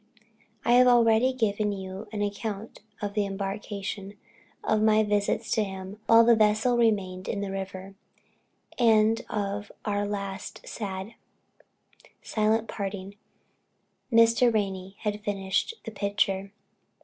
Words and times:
I 0.65 0.71
have 0.71 0.87
already 0.87 1.31
given 1.31 1.71
you 1.71 2.07
an 2.11 2.23
account 2.23 2.79
of 3.03 3.13
the 3.13 3.27
embarkation, 3.27 4.15
of 4.63 4.81
my 4.81 5.03
visits 5.03 5.51
to 5.51 5.63
him 5.63 5.99
while 6.07 6.23
the 6.25 6.35
vessel 6.35 6.75
remained 6.75 7.27
in 7.27 7.41
the 7.41 7.51
river, 7.51 7.93
and 8.79 9.21
of 9.29 9.71
our 9.85 10.07
last 10.07 10.67
sad, 10.67 11.13
silent 12.23 12.67
parting; 12.67 13.15
and 14.09 14.19
Mr. 14.19 14.51
Ranney 14.51 14.95
has 15.01 15.17
finished 15.17 15.75
the 15.85 15.91
picture. 15.91 16.51